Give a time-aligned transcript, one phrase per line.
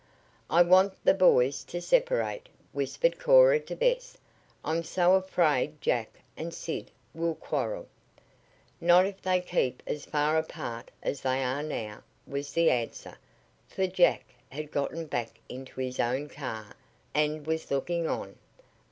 [0.49, 4.17] "I want the boys to separate," whispered Cora to Bess.
[4.65, 7.87] "I'm so Afraid Jack and Sid will quarrel."
[8.79, 13.15] "Not if they keep as far apart as they are now," was the answer,
[13.67, 16.75] for Jack had gotten back into his own car,
[17.13, 18.37] and was looking on.